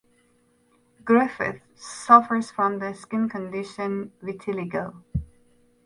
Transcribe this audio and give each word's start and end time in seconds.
Griffith 1.05 1.61
suffers 1.75 2.49
from 2.49 2.79
the 2.79 2.91
skin 2.95 3.29
condition 3.29 4.11
vitiligo. 4.23 4.95